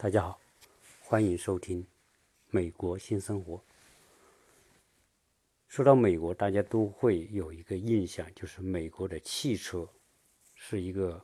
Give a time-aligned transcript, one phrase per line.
[0.00, 0.38] 大家好，
[1.00, 1.82] 欢迎收听
[2.50, 3.56] 《美国新生活》。
[5.66, 9.88] 说到美国，大家都会有一个印象，就是美国的汽车
[10.54, 11.20] 是一个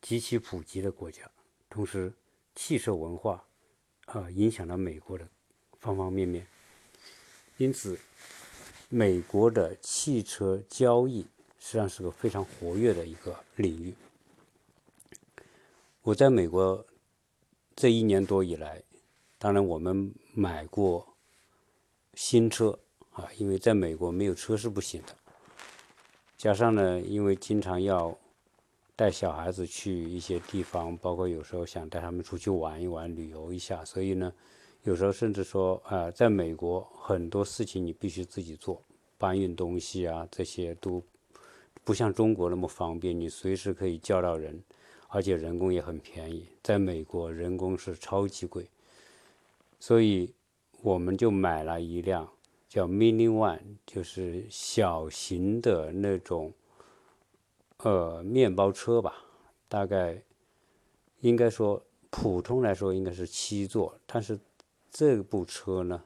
[0.00, 1.30] 极其普及的国家，
[1.70, 2.12] 同时
[2.56, 3.46] 汽车文化
[4.06, 5.28] 啊影响了美国的
[5.78, 6.44] 方方面面，
[7.58, 7.96] 因此
[8.88, 11.22] 美国的汽车交易
[11.60, 13.94] 实际上是个非常活跃的一个领域。
[16.02, 16.84] 我在美国
[17.76, 18.82] 这一年多以来，
[19.38, 21.06] 当然我们买过
[22.14, 22.78] 新车。
[23.10, 25.14] 啊，因为在美国没有车是不行的。
[26.36, 28.12] 加上呢，因为经常要
[28.96, 34.32] 带小孩子去一些地方，包括有时候想带他们出去玩一玩、旅游一下，所以呢，
[34.82, 38.82] 有时候甚至说啊，在美国很多事情你必须自己做，
[39.16, 41.00] 搬运东西啊这些都
[41.84, 44.60] 不像中国那么方便，你随时可以叫到人，
[45.14, 46.44] 而且人工也很便宜。
[46.60, 48.68] 在美国人工是超级贵，
[49.78, 50.34] 所以
[50.82, 52.28] 我们就买了一辆。
[52.68, 56.52] 叫 Mini One，就是小型的那种，
[57.76, 59.14] 呃，面包车吧。
[59.68, 60.20] 大概
[61.20, 64.36] 应该说，普通来说应该是七座，但是
[64.90, 66.02] 这部车呢，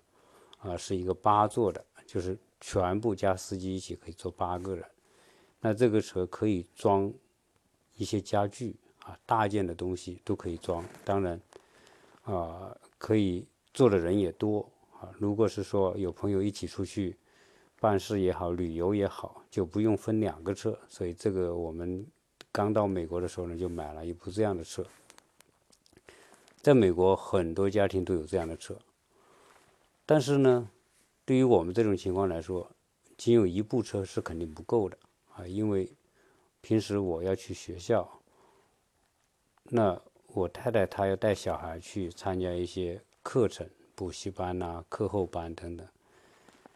[0.59, 4.85] 啊，是一个八座的，就是全部加司机一起可以坐八个人。
[5.61, 7.11] 那这个车可以装
[7.95, 8.77] 一些家具
[9.09, 10.85] 啊，大件的东西都可以装。
[11.03, 11.41] 当然，
[12.25, 14.69] 啊，可以坐的人也多。
[15.01, 17.17] 啊，如果是说有朋友一起出去
[17.81, 20.79] 办事也好，旅游也好，就不用分两个车。
[20.91, 22.07] 所以这个我们
[22.53, 24.85] 刚到美国的时候呢，就买了一部这样的车。
[26.61, 28.77] 在美国很多家庭都有这样的车，
[30.05, 30.69] 但是呢，
[31.25, 32.69] 对于我们这种情况来说，
[33.17, 34.99] 仅有一部车是肯定不够的
[35.35, 35.89] 啊，因为
[36.61, 38.18] 平时我要去学校，
[39.69, 43.69] 那我太太她要带小孩去参加一些课程。
[43.95, 45.85] 补习班呐，课后班等等，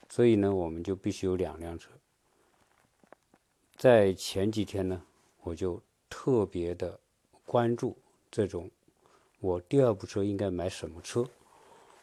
[0.09, 1.89] 所以呢，我们就必须有两辆车。
[3.77, 5.01] 在前几天呢，
[5.43, 5.81] 我就
[6.11, 6.99] 特别的
[7.47, 7.97] 关注
[8.29, 8.69] 这种，
[9.39, 11.25] 我第二部车应该买什么车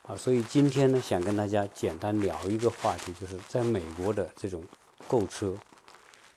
[0.03, 0.16] 啊？
[0.16, 4.63] 所以今天呢，想跟大家简单聊一个话题，就是在美国的这种
[5.06, 5.53] 购车。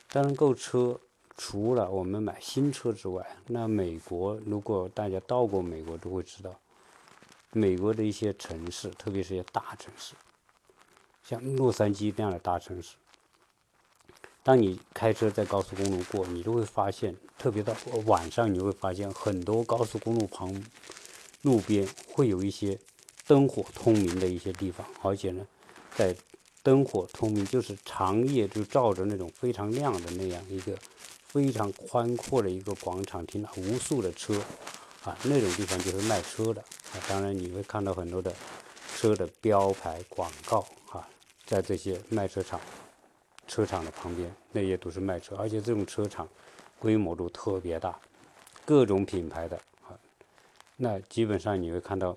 [0.08, 1.00] 当然，购车
[1.44, 6.54] 除了我们买新车之外，那美国如果大家到过美国，都会知道。
[7.50, 10.14] 美国的一些城市，特别是一些大城市，
[11.24, 12.94] 像洛杉矶这样的大城市，
[14.44, 17.74] 当你开车在高速公路过，你都会发现，特别到
[18.06, 20.64] 晚上，你会发现很多高速公路旁、
[21.42, 22.78] 路边会有一些
[23.26, 25.44] 灯火通明的一些地方，而且呢，
[25.96, 26.14] 在
[26.62, 30.78] 灯火通明，就是长夜就照着那种非常亮的那样一个
[31.32, 34.38] 非常宽阔的一个广场，停了无数的车。
[35.02, 38.32] 啊，那种地方就是卖车的啊，当然你会看到很多的
[38.94, 41.08] 车的标牌广告啊，
[41.44, 42.60] 在这些卖车场、
[43.48, 46.28] 车场的旁边，那些都是卖车，而且这种车场
[46.78, 47.98] 规模都特别大，
[48.64, 49.56] 各种品牌的
[49.88, 49.98] 啊，
[50.76, 52.16] 那基本上你会看到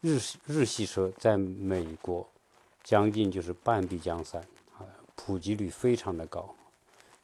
[0.00, 2.28] 日日系车在美国
[2.82, 4.42] 将近就是半壁江山
[4.76, 4.82] 啊，
[5.14, 6.52] 普及率非常的高。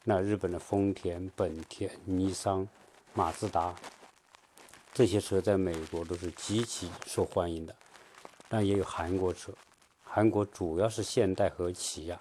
[0.07, 2.69] 那日本的丰田、本田、尼桑、
[3.15, 3.75] 马自达。
[4.93, 7.75] 这些车在美国都是极其受欢迎的，
[8.49, 9.51] 但也有韩国车。
[10.03, 12.21] 韩国主要是现代和起亚，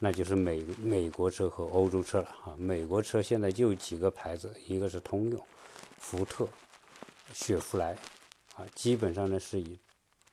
[0.00, 2.54] 那就是美美国车和欧洲车了啊。
[2.58, 5.40] 美国车现在就几个牌子，一个是通用、
[5.98, 6.46] 福特、
[7.32, 7.94] 雪佛兰，
[8.56, 9.78] 啊，基本上呢是以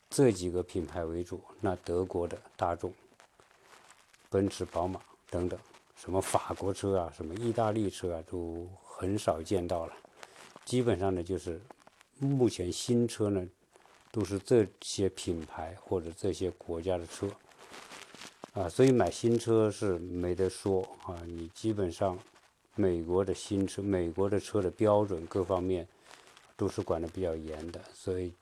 [0.09, 1.39] 这几个品牌为主。
[1.61, 2.93] 那德国的大众、
[4.29, 5.57] 奔驰、宝马等等，
[6.03, 9.93] 什么法国车啊，什么意大利车啊，都很少见到了。
[10.65, 11.61] 基本上呢，就是
[12.19, 13.47] 目前新车呢，
[14.11, 17.29] 都是这些品牌或者这些国家的车，
[18.51, 21.23] 啊，所以买新车是没得说啊。
[21.25, 22.19] 你基本上
[22.75, 25.87] 美国的新车，美国的车的标准各方面
[26.57, 28.33] 都是管的比较严的，所以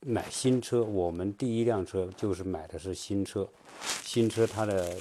[0.00, 3.46] 买新车，我们第一辆车就是买的是新车，
[4.04, 4.96] 新车它的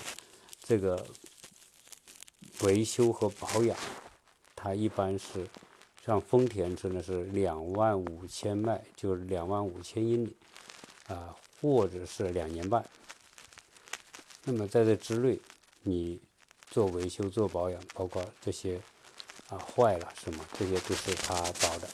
[0.64, 1.02] 这个
[2.64, 3.78] 维修和保养，
[4.56, 5.48] 它一般是。
[6.04, 10.36] 像丰田车呢是两万五千迈，就是两万五千英里，
[11.08, 12.84] 啊，或者是两年半。
[14.44, 15.40] 那么在这之内，
[15.84, 16.20] 你
[16.72, 18.82] 做维修、做保养，包括这些
[19.50, 21.88] 啊坏了什么，这些都是他包的。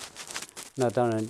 [0.73, 1.27] 那当然，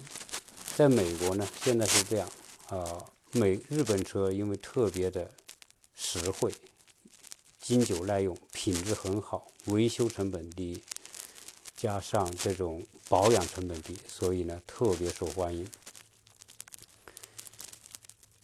[0.75, 2.29] 在美国呢，现在是这样
[2.69, 5.27] 啊，美日本车因为特别的
[5.95, 6.53] 实惠、
[7.67, 10.81] 经久耐用、品质很好，维修成本低。
[11.75, 15.67] 加上这种保养成本低，所以呢特别受欢迎。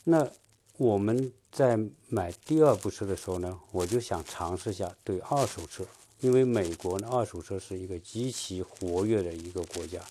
[0.03, 0.29] 那
[0.75, 1.79] 我们在
[2.09, 5.85] 买第二部车的时候呢，我就想尝试下对二手车，
[6.19, 10.01] 因为美国呢二手车是一个极其活跃的一个国家，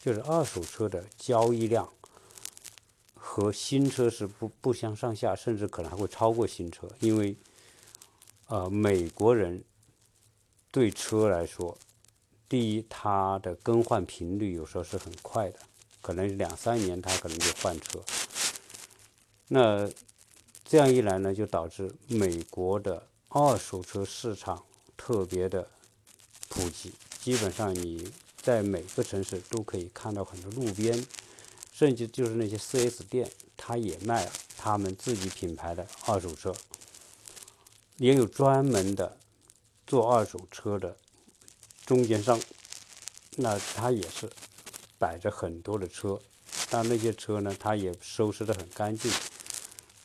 [0.00, 1.92] 就是二手车的交易量
[3.16, 7.36] 和新车是不不相上下，甚至可能还会超过新车，因为
[8.50, 9.62] 呃美国人
[10.72, 11.78] 对车来说，
[12.48, 15.60] 第一它的更换频率有时候是很快的，
[16.00, 18.02] 可能两三年他可能就换车。
[19.46, 19.88] 那
[20.64, 24.64] 这样一来呢，就导致美国的二手车市场
[24.96, 25.68] 特别的
[26.48, 26.92] 普及。
[27.20, 28.10] 基本上你
[28.42, 31.06] 在每个城市都可以看到很多路边，
[31.72, 36.52] 甚至就是那些 4S 店，他也卖他们自己品牌的二手车，
[38.00, 39.14] 也有专门的
[39.86, 40.96] 做二手车的
[41.84, 42.40] 中间商，
[43.36, 44.26] 那他也是
[44.98, 46.18] 摆着很多的车，
[46.70, 49.12] 但那些车呢，他也收拾得很干净。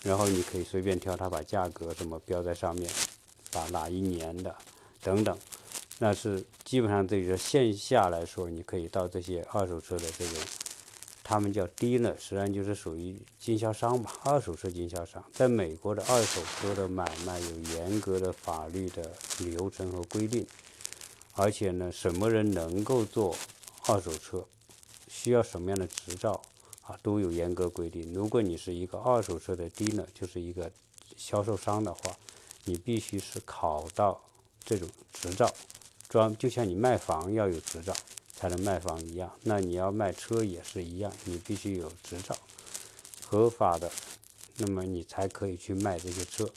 [0.04, 2.92] 然后你可以随便挑，他把价格什么标在上面，
[3.50, 4.54] 把哪一年的
[5.02, 5.40] 等等，
[5.98, 10.38] 那是基本上对于线下来说，你可以到这些二手车的这种，
[11.28, 15.26] 他们叫 dealer，实际上就是属于经销商吧，二手车经销商。
[15.34, 20.46] 在美国的二手车的买卖有严格的法律的流程和规定，
[21.34, 23.36] 而且呢，什么人能够做
[23.88, 24.46] 二手车，
[25.08, 26.40] 需要什么样的执照？
[26.84, 28.14] 啊，都有严格规定。
[28.14, 30.72] 如果你是一个二手车的 dealer，就是一个
[31.18, 32.16] 销售商的话，
[32.66, 34.22] 你必须是考到
[34.64, 35.52] 这种执照，
[36.08, 37.92] 专就像你卖房要有执照
[38.36, 39.32] 才能卖房一样。
[39.44, 42.36] 那你要卖车也是一样，你必须有执照，
[43.26, 43.92] 合法的，
[44.58, 46.50] 那么你才可以去卖这些车。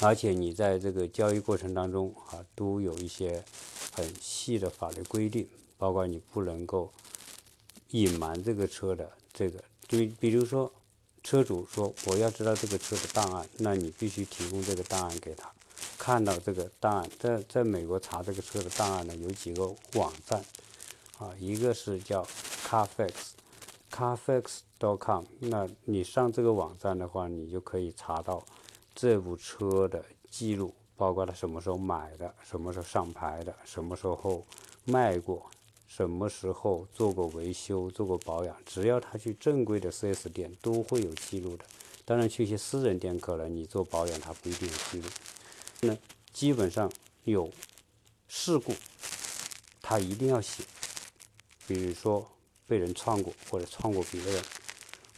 [0.00, 3.44] 而且你在这个交易过程当中啊，都有一些
[3.92, 5.48] 很细的法律规定，
[5.78, 6.92] 包括你不能够。
[7.90, 10.72] 隐瞒这个车的这个，就比如说，
[11.22, 15.48] 车主说我要知道这个车的档案，那你必须提供这个档案给他，
[15.96, 20.44] 看到这个档案，在在美国查这个车的档案呢，有几个网站，
[21.18, 22.26] 啊，一个是叫
[22.68, 28.44] Carfax，Carfax.com，那你上这个网站的话，你就可以查到
[28.94, 34.46] 这部车的记录，包括他什么时候买的，什么时候上牌的，什么时候
[34.84, 35.46] 卖过。
[35.86, 38.56] 什么时候做过维修、做过保养？
[38.66, 41.64] 只要他去正规的 4S 店，都会有记录的。
[42.04, 45.08] 当然，去一些私人店，可能你做保养，他不一定有记录。
[45.82, 45.96] 那
[46.32, 46.90] 基本上
[47.22, 47.48] 有
[48.26, 48.74] 事故，
[49.80, 50.64] 他一定要写。
[51.66, 52.26] 比如说
[52.66, 54.42] 被人撞过，或者撞过别人，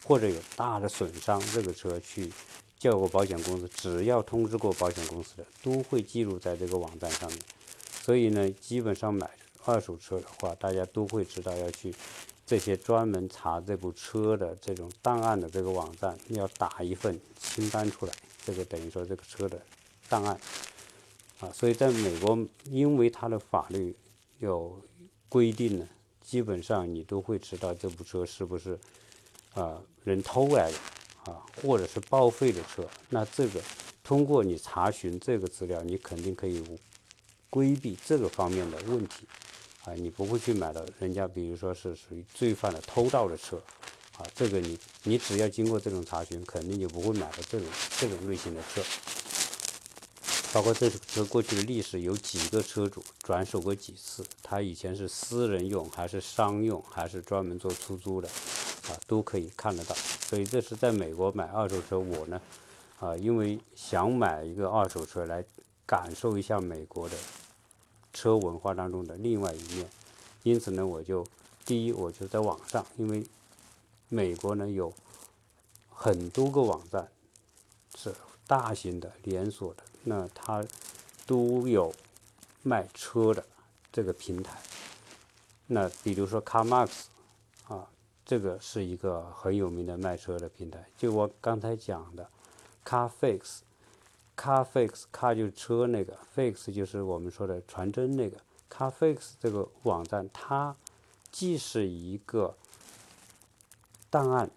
[0.03, 2.31] 或者有大的损伤，这个车去
[2.77, 7.39] 叫过保险公司，只要通知过保险公司的，都会记录在这个网站上面。
[8.01, 9.29] 所以呢，基本上买。
[9.69, 11.93] 二手车的话，大家都会知道要去
[12.45, 18.13] 这些专门查这部车的这种档案的这个网站，要打一份清单出来。
[18.45, 19.61] 这个等于说这个车的
[20.07, 20.39] 档案
[21.41, 23.93] 啊，所以在美国，因为它的法律
[24.39, 24.81] 有
[25.27, 25.85] 规定呢，
[26.27, 28.77] 基本上你都会知道这部车是不是
[29.53, 30.77] 啊人偷来的
[31.23, 32.85] 啊，或者是报废的车。
[33.09, 33.61] 那这个
[34.03, 36.61] 通过你查询这个资料，你肯定可以
[37.49, 39.25] 规避这个方面的问题。
[39.85, 43.55] 啊，你不会去买到人家，比如说是属于罪犯的偷盗的车，
[44.17, 47.65] 啊，这个你你只要经过这种查询，肯定就不会买到这种
[47.97, 48.83] 这种类型的车。
[50.57, 58.27] 包括这车过去的历史，有几个车主转手过几次，他以前是私人用还是商用，还是专门做出租的，
[58.89, 59.93] 啊，都可以看得到。
[59.93, 62.41] 所以这是在美国买二手车，我呢，
[62.99, 65.45] 啊，因为想买一个二手车来
[65.85, 67.15] 感受一下美国的。
[68.11, 69.87] 车文化当中的另外一面，
[70.41, 71.23] 因此呢，我就
[71.65, 73.23] 第一，我就在网上，因为
[74.09, 74.91] 美国呢有
[75.93, 77.07] 很多个网站
[77.95, 78.11] 是
[78.47, 80.65] 大型的连锁的，那它
[81.25, 81.93] 都有
[82.63, 83.45] 卖车的
[83.91, 84.57] 这个平台。
[85.67, 86.89] 那比如说 CarMax
[87.67, 87.87] 啊，
[88.25, 90.85] 这个是一个很有名的卖车的平台。
[90.97, 92.29] 就我刚才讲的
[92.85, 93.59] Carfax。
[94.37, 98.37] Carfax，car 就是车那个，Fix 就是我们说的传真那个。
[98.71, 100.75] Carfax 这个网站，它
[101.31, 102.55] 既是一个
[104.11, 104.51] 档案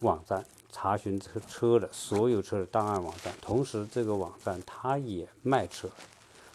[0.00, 5.88] 网站，查询车车的所有车的档案网站，同时这个网站它也卖车，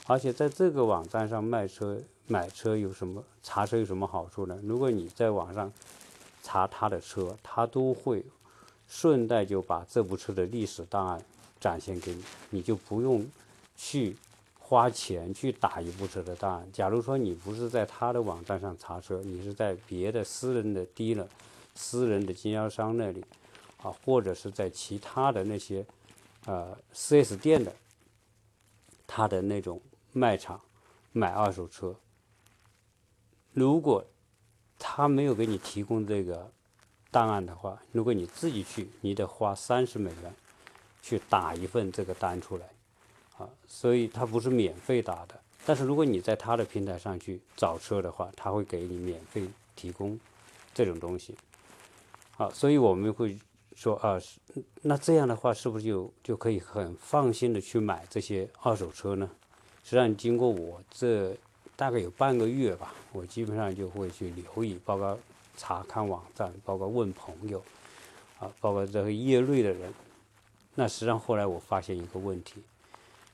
[0.07, 4.59] 而且在这个网站上卖车、买车有什么查车有什么好处呢？
[4.63, 5.71] 如果你在网上
[6.41, 8.23] 查他的车，他都会
[8.87, 11.21] 顺带就把这部车的历史档案。
[11.57, 13.25] 展现给你，你就不用
[13.75, 14.15] 去
[14.59, 16.67] 花钱去打一部车的档案。
[16.71, 21.27] 假如说你不是在他的网站上查车，你是在别的私人的低了、
[21.73, 23.23] 私人的经销商那里，
[23.85, 25.85] 啊，或者是在其他的那些
[26.45, 27.71] 呃 4S 店的
[29.05, 29.79] 他的那种
[30.11, 30.59] 卖场
[31.11, 31.95] 买二手车，
[33.53, 34.03] 如果
[34.79, 36.51] 他没有给你提供这个
[37.11, 40.33] 档案的话，如果你自己去，你得花三十美元
[41.03, 42.65] 去打一份这个单出来。
[43.37, 50.17] 啊，所以它不是免费打的，但是如果你在他的平台上去找车的话，他会给你免费提供
[50.73, 51.37] 这种东西。
[52.31, 53.37] 好，所以我们会
[53.75, 54.17] 说啊，
[54.81, 59.29] 那这样的话是不是就就可以很放心的去买这些二手车呢？
[59.83, 61.37] 实际上，经过我这
[61.75, 65.19] 大概有半个月吧，我基本上就会去留意，包括
[65.57, 67.61] 查看网站，包括问朋友，
[68.39, 69.93] 啊，包括这个业内的人。
[70.73, 72.63] 那实际上后来我发现一个问题。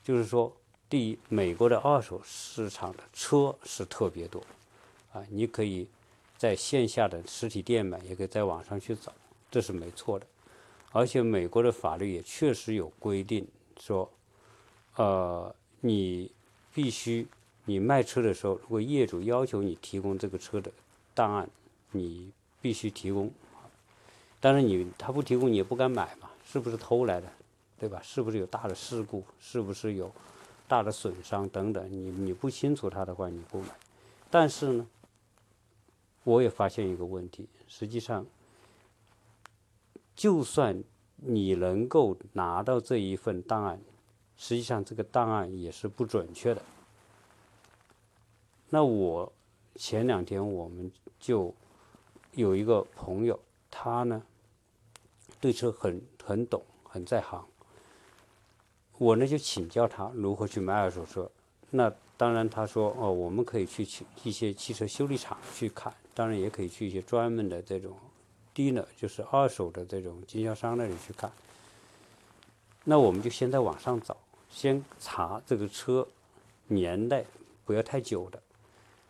[0.04, 0.52] 就是说，
[0.90, 4.44] 第一，美国的二手市场的车是特别多，
[5.12, 5.86] 啊，你可以
[6.36, 9.12] 在线下的实体店买，也可以在网上去找，
[9.52, 10.26] 这是没错的。
[10.90, 13.46] 而且美国的法律也确实有规定，
[13.78, 14.10] 说，
[14.96, 16.32] 呃，你
[16.74, 17.28] 必须
[17.66, 20.72] 你卖车的时候，如果业主要求你提供这个车的
[21.14, 21.48] 档案，
[21.92, 23.30] 你必须提供。
[24.40, 27.30] 但是你他不提供，你也不敢买嘛，是不是偷来的？
[27.78, 28.00] 对吧？
[28.02, 29.24] 是不是有大的事故？
[29.40, 30.10] 是不是有
[30.68, 31.88] 大的损伤等等？
[31.90, 33.68] 你你不清楚他的话，你不买。
[34.30, 34.86] 但是呢，
[36.24, 38.24] 我也发现一个问题，实际上，
[40.14, 40.82] 就算
[41.16, 43.80] 你能够拿到这一份档案，
[44.36, 46.62] 实际上这个档案也是不准确的。
[48.68, 49.32] 那我
[49.76, 51.54] 前两天我们就
[52.32, 53.38] 有一个朋友，
[53.70, 54.22] 他呢
[55.40, 57.44] 对车很很懂，很在行。
[58.98, 61.30] 我呢就请教他如何去买二手车，
[61.70, 67.96] 那当然他说哦，我们可以去去一些汽车修理厂去看，当然也可以去一些专门的这种
[68.54, 71.30] dealer，就是二手的这种经销商那里去看。
[72.84, 74.16] 那我们就先在网上找，
[74.50, 76.06] 先查这个车
[76.66, 77.24] 年代
[77.64, 78.42] 不要太久的。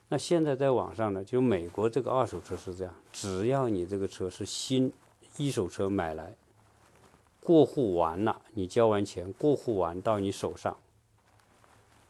[0.08, 4.92] 那现在在网上呢，就美国这个二手车是这样，只要你这个车是新
[5.38, 6.34] 一手车买来。
[7.44, 10.76] 过户完了，你交完钱，过户完到你手上，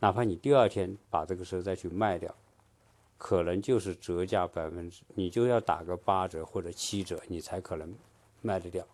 [0.01, 2.35] 哪怕你第二天把这个车再去卖掉，
[3.25, 7.95] 可能就是折价百分之，你就要打个八折或者七折，你才可能
[8.41, 8.85] 卖得掉。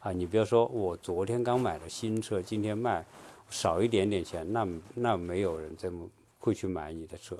[0.00, 3.02] 啊，你不要说我昨天刚买的新车，今天卖
[3.48, 6.06] 少一点点钱，那那没有人这么
[6.38, 7.34] 会去买你的车。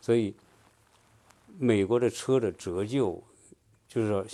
[0.00, 0.32] 所以，
[1.58, 3.20] 美国的车的折旧，
[3.88, 4.24] 就是说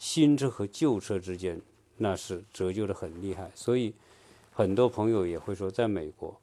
[0.00, 1.60] 新车和旧车之间。
[1.96, 3.94] 那是折旧的很厉害，所以
[4.52, 6.36] 很多朋友也会说，在美国，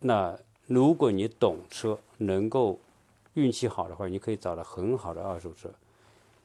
[0.00, 2.78] 那如果你懂车，能够
[3.34, 5.70] 运气好的话，你可以找到很好的二手车。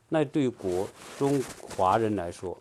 [0.10, 1.42] 那对国中
[1.76, 2.58] 华人来说，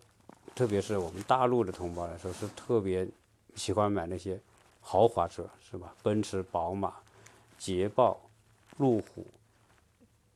[0.53, 3.07] 特别是我们大陆的同胞来说，是特别
[3.55, 4.39] 喜欢买那些
[4.81, 5.95] 豪华车，是吧？
[6.03, 6.93] 奔驰、宝马、
[7.57, 8.19] 捷豹、
[8.77, 9.25] 路虎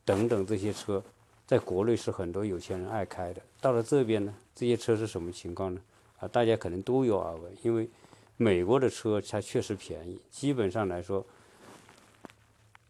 [0.06, 1.04] 等等这些车。
[1.46, 5.82] 在国内是很多有钱人爱开的，到了这边呢，这些车是什么情况呢？
[6.18, 7.90] 啊，大家可能都有耳闻，因为
[8.38, 11.26] 美国的车它确实便宜，基本上来说，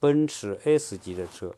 [0.02, 1.56] 奔驰 S 级的车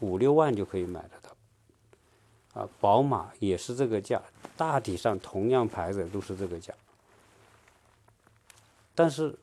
[0.00, 4.20] 五六万就可以买得到，啊，宝马也是这个价，
[4.54, 6.74] 大体上同样牌子都是这个价，
[8.94, 9.38] 但是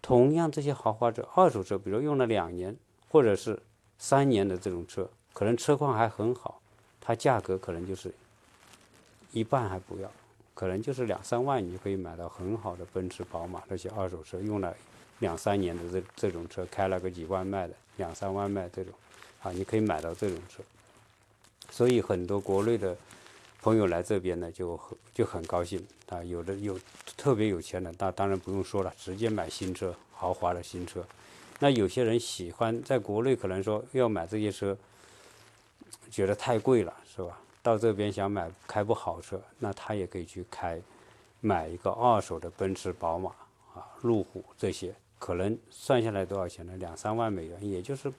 [0.00, 2.74] 同样这些豪华车、二手车，比如用了两年，
[3.10, 3.62] 或者是。
[3.98, 6.60] 三年的这种车，可能车况还很好，
[7.00, 8.12] 它价格可能就是
[9.30, 10.10] 一半还不要，
[10.54, 14.74] 可能就是两三万，你就可以买到很好的奔驰、宝马那些二手车，用了
[15.22, 18.92] 两三年的这这种车，开了个几万卖的，两三万卖这种，
[19.40, 20.60] 啊，你可以买到这种车。
[21.70, 22.96] 所以很多国内的
[23.62, 24.78] 朋友来这边呢，就
[25.14, 26.76] 就很高兴啊，有的有
[27.16, 31.06] 特别有钱的，那当然不用说了，直接买新车，豪华的新车。
[31.60, 34.76] 那有些人喜欢在国内，可能说要买这些车，
[36.10, 37.38] 觉得太贵了，是吧？
[37.62, 40.82] 到这边想买开部好车，那他也可以去开，
[41.40, 43.30] 买一个二手的奔驰、宝马
[43.74, 46.76] 啊、路虎这些，可能算下来多少钱呢？
[46.78, 48.12] 两三万美元，也就是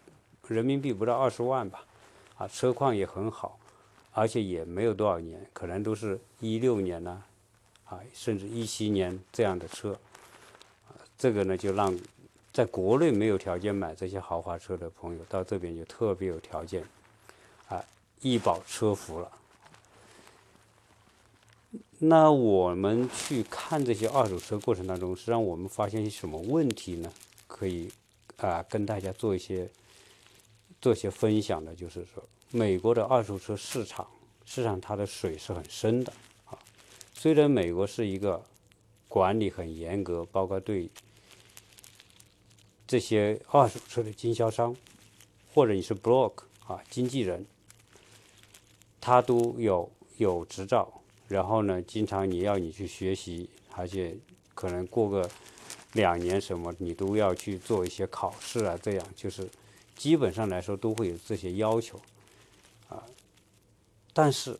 [0.48, 1.84] 人民币不到二十万吧。
[2.38, 3.60] 啊，车况也很好，
[4.14, 7.22] 而且也没有多少年，可能都是一六年呢，
[7.84, 9.94] 啊，甚至一七年这样的车。
[11.18, 11.94] 这个呢就让。
[12.54, 16.86] 在国内没有条件买这些豪华车的朋友，到这边就特别有条件，
[17.68, 17.84] 啊，
[18.22, 19.30] 一保车服了。
[22.06, 27.10] 那我们去看这些二手车过程当中，实际上我们发现一些什么问题呢？
[27.48, 27.90] 可以
[28.36, 29.70] 啊，跟大家做一些
[30.82, 34.06] 做一些分享的，就是说，美国的二手车市场，
[34.44, 36.12] 实际上它的水是很深的
[36.44, 36.60] 啊。
[37.14, 38.44] 虽然美国是一个
[39.08, 40.90] 管理很严格，包括对
[42.86, 44.76] 这些二手车的经销商，
[45.54, 47.46] 或者你是 broker 啊经纪人，
[49.00, 51.00] 他都有有执照。
[51.28, 54.16] 然后呢，经常你要你去学习，而且
[54.54, 55.28] 可能过个
[55.94, 59.50] 两年什么，你都要去做一些考试啊，这样就是
[59.96, 62.00] 基本上来说都会有这些要求
[62.90, 63.04] 啊。
[64.12, 64.60] 但是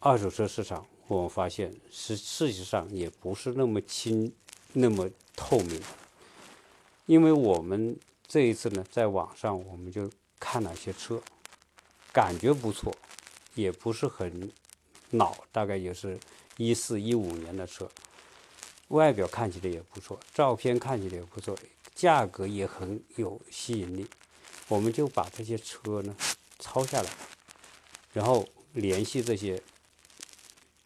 [0.00, 4.32] 二手车市场，我们发现是事实上也不是那么清、
[4.72, 5.80] 那么透明，
[7.04, 11.22] 因为我们这一次呢，在网上我们就看了一些车，
[12.12, 12.92] 感觉不错，
[13.54, 14.50] 也不是很。
[15.10, 16.18] 老大概也是
[16.56, 17.90] 一四一五年的车，
[18.88, 21.56] 外表看起来也不错，照片看起来也不错，
[21.94, 24.06] 价格也很有吸引力。
[24.68, 26.16] 我们就把这些车呢
[26.58, 27.10] 抄下来，
[28.12, 29.62] 然后联系这些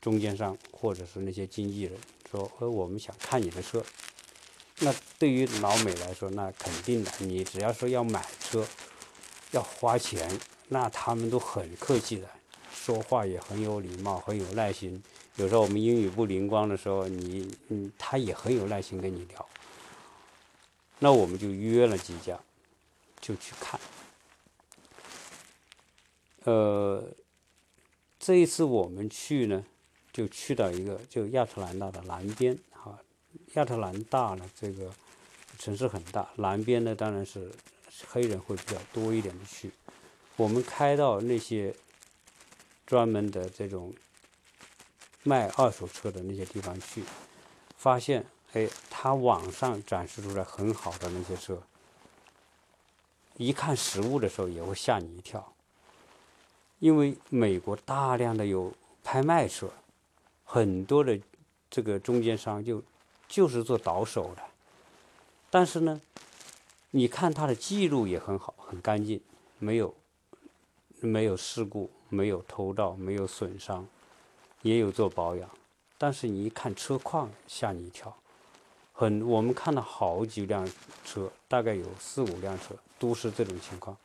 [0.01, 1.99] 中间商或者是那些经纪人，
[2.31, 3.85] 说：“呃，我们想看你的车。”
[4.81, 8.67] 那对于老美来说，那肯定的，你只要说要买车，
[9.51, 12.29] 要花钱，那他们都很客气的。
[12.83, 15.03] 说话也很有礼貌，很有耐心。
[15.37, 19.47] 有时候我们英语不灵光的时候，你，嗯，他也很有耐心跟你聊。
[20.99, 22.41] 那我们就约了几家，
[23.21, 23.79] 就去看。
[26.45, 27.05] 呃，
[28.19, 29.63] 这一次我们去呢，
[30.11, 32.99] 就去到一个就亚特兰大的南边啊。
[33.57, 34.91] 亚特兰大呢，这个
[35.59, 37.53] 城市很大，南边呢当然是
[38.09, 39.71] 黑人会比较多一点的去。
[40.37, 41.75] 我们开到那些。
[42.91, 43.95] 专门的这种
[45.23, 47.05] 卖二手车的那些地方去，
[47.77, 51.63] 发现，哎，他网上展示出来很好的那些车，
[53.37, 55.53] 一看实物的时候也会吓你一跳，
[56.81, 59.71] 因为美国大量的有拍卖车，
[60.43, 61.17] 很多的
[61.71, 62.83] 这个中间商就
[63.29, 64.43] 就是做倒手的，
[65.49, 66.01] 但是呢，
[66.91, 69.21] 你看他的记录也很好，很干净，
[69.61, 69.95] 没有
[70.99, 71.89] 没有事故。
[72.11, 73.87] 没有偷盗，没有损伤，
[74.61, 75.49] 也有做保养，
[75.97, 78.15] 但是你一看车况，吓你一跳。
[78.93, 80.71] 很，我们看了好几辆
[81.07, 83.97] 车，大概有四五辆车，都是这种情况。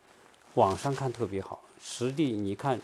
[0.54, 2.80] 网上看特别好，实地你看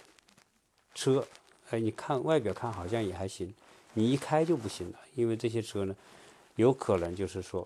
[0.93, 1.25] 车，
[1.69, 3.53] 哎，你看外表看好像也还行，
[3.93, 5.95] 你一开就不行了，因为这些车呢，
[6.57, 7.65] 有可能就是说，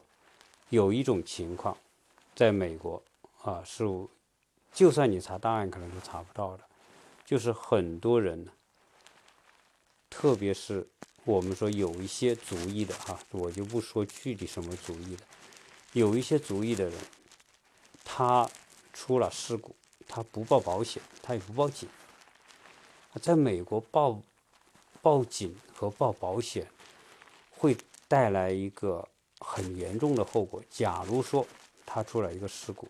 [0.70, 1.76] 有一种情况，
[2.36, 3.02] 在美国
[3.42, 3.84] 啊，是，
[4.72, 6.64] 就算你查档案，可能都查不到的。
[7.26, 8.52] 就是很多人呢，
[10.10, 10.88] 特别是
[11.24, 15.24] 我们说有一些族裔的哈，我就不说具体什么族裔的，
[15.94, 16.94] 有一些族裔的人，
[18.04, 18.48] 他
[18.94, 19.76] 出了事故，
[20.08, 21.90] 他不报保险，他也不报警。
[23.20, 24.22] 在美国报
[25.02, 26.70] 报警和报保险，
[27.50, 27.76] 会
[28.08, 29.08] 带来一个
[29.40, 30.62] 很严重的后果。
[30.70, 31.48] 假如说
[31.86, 32.88] 他出了一个事故，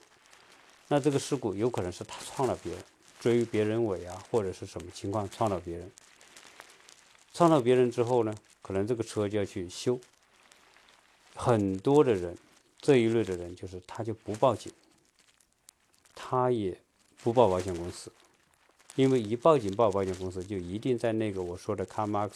[0.90, 2.84] 那这个事故有可能是他撞了别人。
[3.26, 5.92] 追别人尾啊，或者是什么情况撞到别人，
[7.34, 10.00] 撞到别人之后呢，可能这个车就要去修。
[11.34, 12.38] 很多的人，
[12.80, 14.72] 这一类的人就是他就不报警，
[16.14, 16.80] 他也
[17.24, 18.12] 不报保险公司，
[18.94, 22.30] 因为一报警报保险公司，就一定在那个我说的 CarMax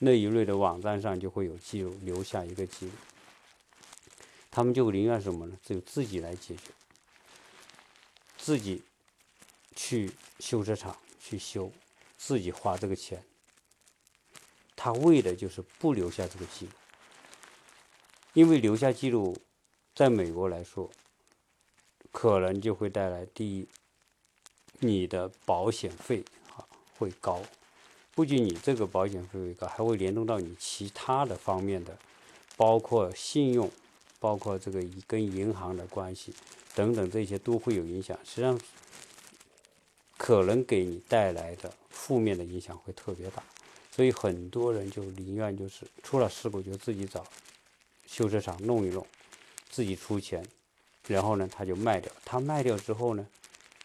[0.00, 2.92] 那一类的网站上就会有记录，留下一个记录。
[4.50, 5.56] 他们就宁愿什么呢？
[5.64, 6.60] 就自己来解决，
[8.36, 8.82] 自己。
[9.76, 10.10] 去
[10.40, 11.70] 修车厂去修，
[12.16, 13.22] 自己花这个钱，
[14.74, 16.72] 他为的就是不留下这个记录，
[18.32, 19.36] 因为留下记录，
[19.94, 20.90] 在美国来说，
[22.10, 23.68] 可能就会带来第一，
[24.78, 26.24] 你的保险费
[26.56, 26.66] 啊
[26.98, 27.42] 会高，
[28.14, 31.96] 不仅你这个保险费会高，还会联动到你其他的方面的，
[32.56, 33.70] 包括信用，
[34.18, 36.34] 包括这个跟银行的关系
[36.74, 38.58] 等等这些都会有影响，实际上。
[40.26, 43.40] 可能给你带来的负面的影响会特别大，
[43.92, 47.24] 所以很多人就宁愿就是出了事故就自己找
[48.08, 49.06] 修车厂弄一弄，
[49.70, 50.44] 自己出钱，
[51.06, 52.10] 然后呢他就卖掉。
[52.24, 53.24] 他卖掉之后呢，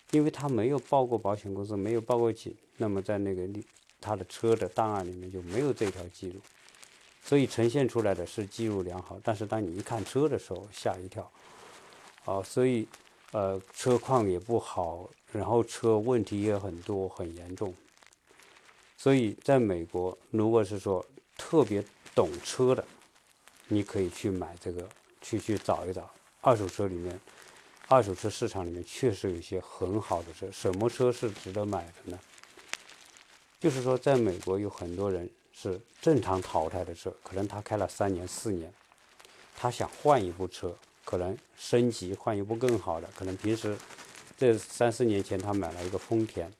[0.09, 3.47] 因为他没有报过保险公司，没有报过警，那么在那个
[3.99, 6.41] 他的车的档案里面就没有这条记录，
[7.23, 11.31] 所以呈现出来的是记录良好，但是当你一看车的时候吓一跳，
[12.25, 12.87] 啊，所以
[13.31, 15.07] 呃车况也不好。
[15.31, 17.73] 然后车问题也很多，很严重。
[18.97, 21.05] 所以在美国，如果是说
[21.37, 22.85] 特别懂车的，
[23.67, 24.87] 你可以去买这个，
[25.21, 26.09] 去去找一找
[26.41, 27.19] 二手车里面，
[27.87, 30.51] 二手车市场里面确实有一些很好的车。
[30.51, 32.19] 什么车是值得买的呢？
[33.59, 38.71] 就是说，在美国有很多人是正常淘汰的车，可能他开了三年四年，
[39.55, 43.77] 他想换一部车，可能升级换一部更好的，可能平时
[44.41, 46.51] 这三四年前他买了一个丰田，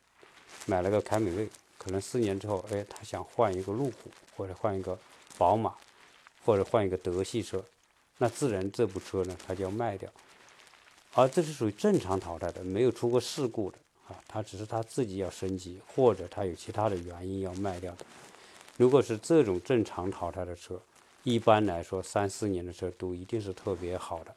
[0.68, 1.50] 买了个凯美瑞。
[1.80, 4.96] 可能四年之后，哎，他想换一个路虎，或者换一个
[5.36, 5.74] 宝马，
[6.46, 7.66] 或者换一个德系车，
[8.20, 10.08] 那自然这部车呢，他就要卖掉。
[11.16, 18.06] 而这是属于正常淘汰的，没有出过事故的啊，他只是他自己要升级，或者他有其他的原因要卖掉的。
[18.78, 20.80] 如果是这种正常淘汰的车，
[21.24, 24.36] 一般来说三四年的车都一定是特别好的。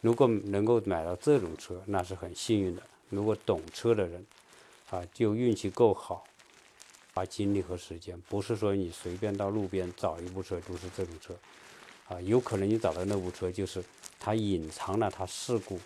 [0.00, 2.82] 如果能够买到这种车，那是很幸运的。
[3.08, 4.26] 如果懂车的人，
[4.90, 6.24] 啊，就运气够好。
[7.14, 11.34] 花精力和时间，不是说你随便到路边找一部车都是这种车，
[12.08, 13.82] 啊，有可能你找到那部车就是
[14.20, 15.80] 它隐藏了它事故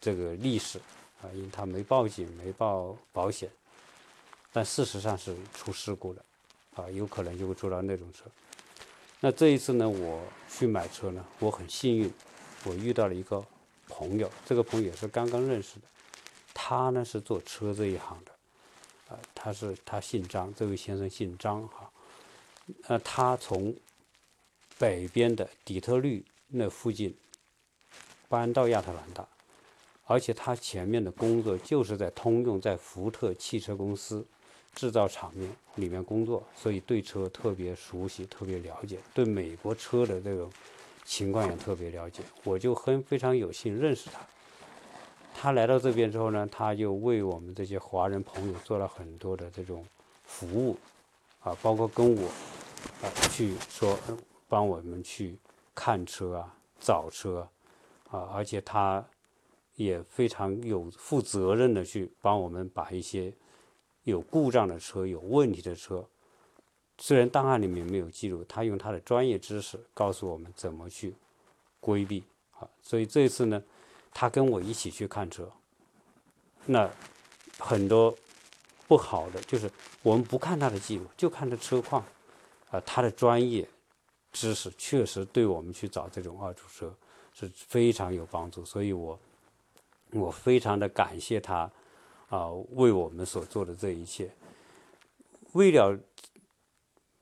[0.00, 0.78] 这个历史，
[1.20, 3.50] 啊，因为它没报警没报保险，
[4.54, 6.24] 但事实上是出事故的，
[6.76, 8.24] 啊，有可能就会出到那种车。
[9.20, 12.10] 那这一次呢，我去买车呢，我很幸运，
[12.64, 13.44] 我遇到了一个
[13.88, 15.82] 朋友，这个朋友也是刚刚认识的，
[16.52, 18.32] 他呢是做车这一行的。
[19.08, 21.90] 啊，他是他姓张，这位先生姓张哈，
[22.86, 23.74] 呃，他从
[24.78, 27.12] 北边的底特律那附近
[28.28, 29.26] 搬到亚特兰大，
[30.04, 34.24] 而且他前面的工作就是在通用在福特汽车公司
[34.76, 40.48] 制造厂面里面工作，所以对车特别熟悉，特别了解，对美国车的这种
[41.04, 44.20] 情况也特别了解，我就很非常有幸认识他。
[45.34, 49.84] 他来到这边之后呢，他就为我们这些华人朋友做了很多的这种
[50.24, 50.76] 服务，
[51.40, 52.28] 啊，包括跟我
[53.02, 53.98] 啊去说
[54.48, 55.38] 帮我们去
[55.74, 57.48] 看车啊、找车
[58.10, 59.02] 啊，而且他
[59.76, 63.32] 也非常有负责任的去帮我们把一些
[64.04, 66.04] 有故障的车、有问题的车，
[67.00, 71.12] 虽然档案里面没有记录，他用他的专业知识告诉我们怎么去
[71.80, 73.60] 规避啊，所以这一次呢。
[74.12, 75.48] 他跟我一起去看车，
[76.66, 76.90] 那
[77.60, 78.12] 很多
[78.88, 79.70] 不好的就是
[80.02, 82.04] 我们不看他的记录，就看他车况，
[82.70, 83.66] 啊，他的专业
[84.32, 86.92] 知识确实对我们去找这种二手车
[87.32, 89.16] 是非常有帮助，所以我
[90.10, 91.70] 我非常的感谢他
[92.28, 94.28] 啊为我们所做的这一切。
[95.52, 95.96] 为了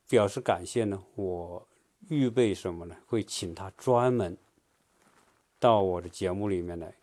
[0.09, 1.69] 表示感谢呢，我
[2.09, 2.97] 预备什么呢？
[3.07, 4.37] 会请他专门。
[5.61, 6.95] 到我的节目里面来，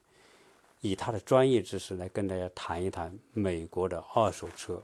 [0.79, 4.81] 以他的专业知识来跟大家谈一谈美国的二手车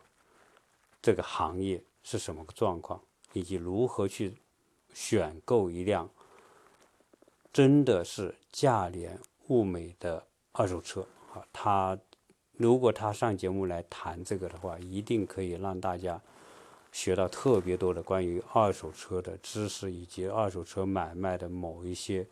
[1.01, 4.35] 这个行业是什么个状况，以及如何去
[4.93, 6.09] 选购一辆
[7.53, 11.41] 真的是价廉物美的二手车啊！
[11.53, 11.97] 他
[12.57, 16.21] 如果他上节目来谈这个的话，一定可以让大家
[16.91, 22.25] 学到特别多的关于二手车的知识，以及二手车买卖的某一些。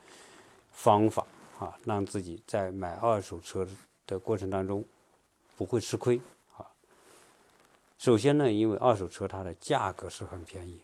[0.71, 1.25] 方法
[1.59, 3.67] 啊，让自己在买二手车
[4.07, 4.85] 的过程当中
[5.57, 6.21] 不会吃亏
[6.55, 6.65] 啊。
[7.97, 10.79] 首先呢，因为二手车它的价格是很便宜，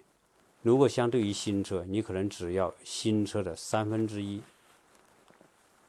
[0.61, 4.41] 如果相对于新车，你可能只要新车的三分之一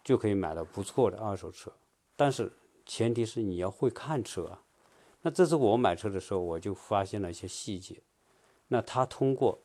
[0.04, 1.72] 就可以买到不错的二手车。
[2.14, 2.52] 但是
[2.84, 4.62] 前提是你要会看车啊。
[5.26, 8.00] 那这次我买车的时候，我就发现了一些细节。
[8.68, 9.58] 那他通过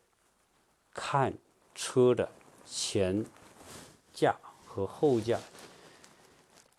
[0.91, 1.32] 看
[1.76, 2.28] 车的
[2.65, 3.24] 前。
[4.12, 5.39] 架和后架，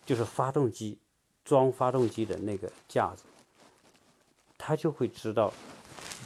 [0.05, 0.99] 就是发动机
[1.45, 3.25] 装发动机的那个架子，
[4.59, 5.53] 他就会知道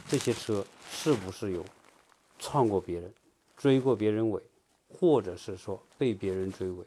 [0.07, 1.63] 这些车是不是有
[2.37, 3.11] 撞过别人、
[3.55, 4.41] 追过别人尾，
[4.89, 6.85] 或者是说被别人追尾。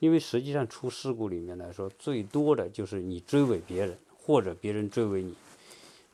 [0.00, 5.34] 因为实际上出事故里面来说，最多的就是你追尾别人，或者别人追尾你。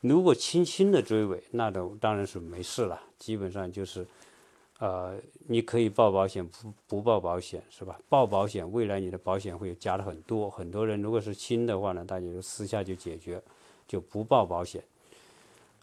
[0.01, 4.05] 如果轻轻的追尾，那都当然是没事了，基本上就是。
[4.79, 7.97] 呃，你可以报保险，不不报保险是吧？
[8.09, 10.49] 报保险，未来你的保险会加的很多。
[10.49, 13.41] 很多人如果是轻的话呢，大家就私下就解决，
[13.87, 14.83] 就不报保险。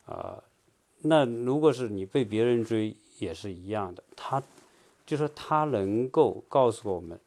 [0.05, 0.43] 啊，
[0.99, 4.43] 那如果是你被别人追也是一样的，他
[5.07, 7.19] 就说他能够告诉我们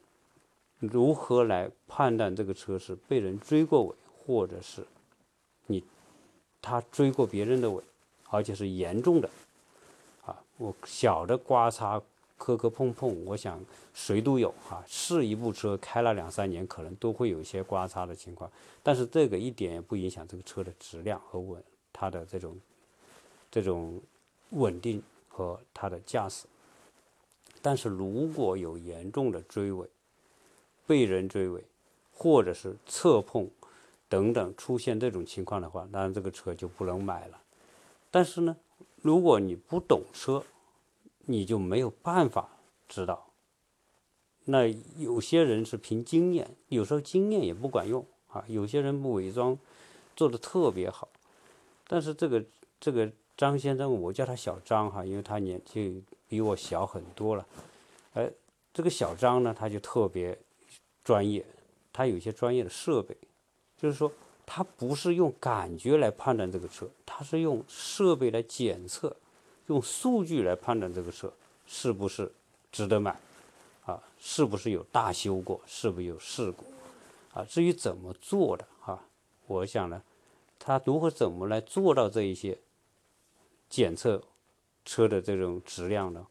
[0.79, 3.95] 如何来判断这个车是被人追过尾，
[4.27, 4.85] 或者是
[5.67, 5.83] 你
[6.61, 7.83] 他追过别人的尾，
[8.29, 9.29] 而且是严重的。
[10.25, 12.01] 啊我小的刮擦、
[12.37, 13.59] 磕磕碰碰，我想
[13.93, 14.83] 谁都有哈。
[14.87, 18.49] 是一部车开了两三年，可能都会有一些刮擦的情况，
[18.81, 22.57] 但是这个一点也不影响这个车的质量和稳，它的这种
[23.51, 24.01] 这种
[24.51, 26.45] 稳定和他的驾驶。
[27.61, 29.87] 但是如果有严重的追尾、
[30.85, 31.63] 被人追尾，
[32.13, 33.49] 或者是侧碰
[34.13, 37.41] 等等出现这种情况的话，当然这个车就不能买了。
[38.11, 38.55] 但是呢，
[39.01, 40.43] 如果你不懂车，
[41.21, 42.47] 你就没有办法
[42.87, 43.25] 知道。
[44.45, 48.45] 那有些人是凭经验，有时候经验也不管用啊。
[48.47, 49.57] 有些人不伪装
[50.15, 51.09] 做的特别好，
[51.87, 52.45] 但是这个
[52.79, 56.03] 这个张先生，我叫他小张哈，因为他年纪。
[56.29, 57.45] 比我小很多了，
[58.13, 58.27] 哎，
[58.73, 60.35] 这个小张呢，他就特别
[61.03, 61.45] 专业，
[61.91, 63.15] 他有一些专业的设备，
[63.83, 64.09] 就是说
[64.45, 69.13] 他不是用感觉来判断这个车，他是用设备来检测，
[69.67, 71.29] 用数据来判断这个车
[71.67, 72.31] 是不是
[72.71, 73.19] 值得买，
[73.85, 76.63] 啊，是不是有大修过，是不是有事故，
[77.33, 79.03] 啊，至于怎么做的啊，
[79.47, 80.01] 我想呢，
[80.57, 82.57] 他如何怎么来做到这一些
[83.69, 84.23] 检测？
[84.85, 86.25] 车的这种质量呢，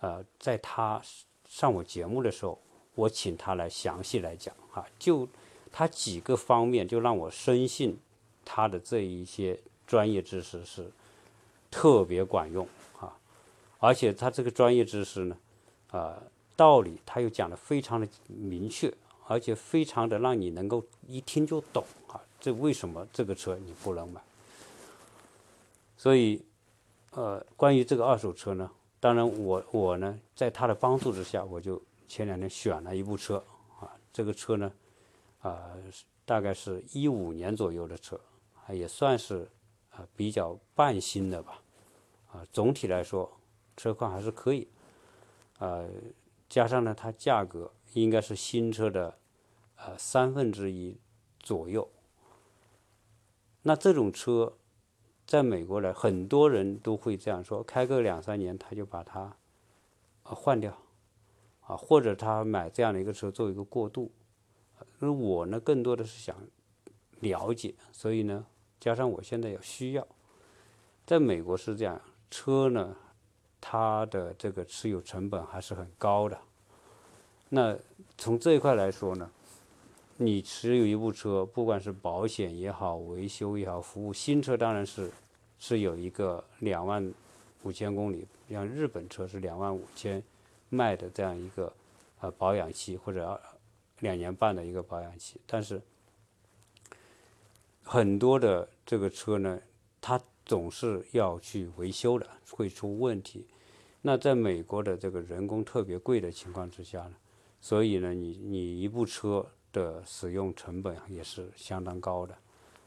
[0.00, 1.00] 呃，在他
[1.46, 2.58] 上我节目的时候，
[2.94, 5.26] 我请他来详细来讲啊，就
[5.72, 7.98] 他几个方面，就让我深信
[8.44, 10.90] 他的这一些专业知识是
[11.70, 12.66] 特别管用
[12.98, 13.16] 啊，
[13.78, 15.36] 而且他这个专业知识呢，
[15.90, 16.22] 啊，
[16.56, 18.92] 道理他又讲的非常的明确，
[19.26, 24.20] 而且非常的让你能够一听就懂啊，这为什么这个车你不能买？
[25.96, 26.42] 所以。
[27.12, 33.42] 呃，关于这个二手车呢，当然我我呢，在他的帮助之下，我就前两天选了一部车
[33.80, 34.70] 啊，这个车呢，
[35.40, 35.72] 啊，
[36.24, 38.20] 大概是一五年左右的车，
[38.68, 39.48] 也算是
[39.90, 41.62] 啊比较半新的吧，
[42.32, 43.30] 啊，总体来说
[43.76, 44.68] 车况还是可以，
[45.58, 45.88] 呃，
[46.48, 49.18] 加上呢，它价格应该是新车的
[49.76, 50.98] 呃三分之一
[51.38, 51.90] 左右，
[53.62, 54.54] 那这种车。
[55.26, 59.36] 在美国来，很多人都会这样说：开个两三年，他就把它
[60.24, 60.76] 换掉，
[61.60, 64.10] 啊，或者他买这样的一个车做一个过渡。
[64.98, 66.36] 那我呢，更多的是想
[67.20, 68.46] 了解，所以呢，
[68.78, 70.06] 加上我现在有需要，
[71.06, 72.96] 在美国是这样，车呢，
[73.60, 76.38] 它的这个持有成本还是很高的。
[77.48, 77.76] 那
[78.16, 79.30] 从这一块来说呢，
[80.16, 85.10] 你持有一部车，不管是保险也好，维修也好，服务新车当然是。
[85.62, 87.12] 是有一个两万
[87.64, 90.22] 五千公里，像日本车是两万五千
[90.70, 91.70] 卖的这样一个
[92.20, 93.38] 呃保养期或者
[94.00, 95.80] 两年半的一个保养期，但是
[97.82, 99.60] 很多的这个车呢，
[100.00, 103.46] 它总是要去维修的，会出问题。
[104.02, 107.14] 那在美国的这个人工特别贵的情况之下呢，
[107.60, 112.36] 所以呢，你你一部车的使用成本也是相当高的。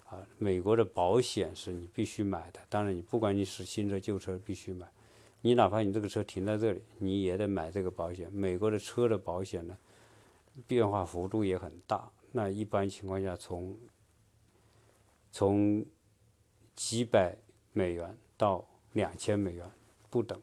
[0.05, 2.59] 啊，美国的保险是你必须买的。
[2.69, 4.87] 当然，你不管你是新车旧车，必须买。
[5.41, 8.31] 你哪怕你这个车停在这里，你也得买这个保险。
[8.31, 9.77] 美国的车的保险呢，
[10.67, 12.11] 变化幅度也很大。
[12.31, 13.77] 那一般情况下，从
[15.31, 15.85] 从
[16.75, 17.35] 几百
[17.71, 19.69] 美元到两千美元
[20.09, 20.41] 不等。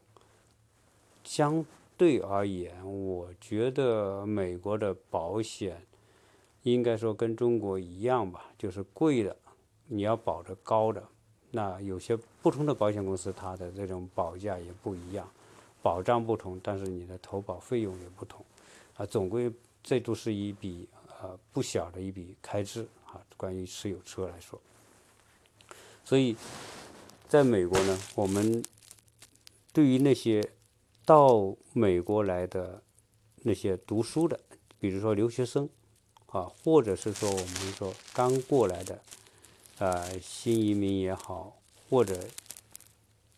[1.25, 1.64] 相
[1.96, 5.87] 对而言，我觉得美国的保险
[6.62, 9.37] 应该说跟中国一样吧，就是贵的。
[9.92, 11.05] 你要保的高的，
[11.51, 15.29] 那有些不同的保险公司，它的这种保价也不一样，
[15.83, 18.44] 保障不同，但是你的投保费用也不同，
[18.96, 20.88] 啊，总归这都是一笔
[21.21, 23.21] 呃不小的一笔开支啊。
[23.37, 24.61] 关于持有车来说，
[26.05, 26.37] 所以
[27.29, 28.62] 在美国呢，我们
[29.73, 30.47] 对于那些
[31.05, 32.83] 到美国来的
[33.43, 34.38] 那些读书的，
[34.79, 35.69] 比如说留学生
[36.27, 39.01] 啊，或者是说我们说刚过来的。
[39.79, 41.57] 呃，新移民也好，
[41.88, 42.23] 或者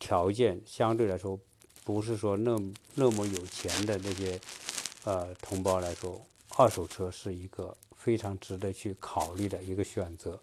[0.01, 1.39] 条件相对来说
[1.85, 2.61] 不是说那
[2.97, 4.41] 那么有钱的那些
[5.05, 6.21] 呃同胞来说，
[6.57, 10.38] 二手车是一个非常值得去考虑的一个选择。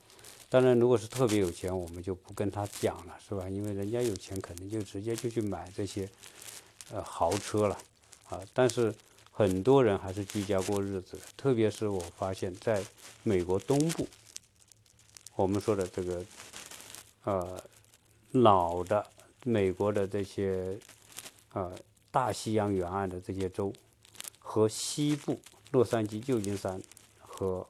[0.50, 3.48] 当然，如果是特别有钱，我们就不跟他讲了，是吧？
[3.48, 6.10] 因为人家有钱，肯定就直接就去买这些
[6.92, 7.78] 呃豪车了
[8.28, 8.42] 啊。
[8.52, 8.92] 但是
[9.32, 12.84] 很多人还是居家过日子，特别是我发现在
[13.22, 14.08] 美国东部。
[15.36, 16.26] 我们说的这个，
[17.26, 17.64] 呃，
[18.32, 19.06] 老的
[19.44, 20.78] 美国的这些，
[21.54, 21.72] 呃，
[22.10, 23.72] 大西洋沿岸的这些州，
[24.40, 25.40] 和西部
[25.72, 26.82] 洛杉矶、旧金山
[27.20, 27.68] 和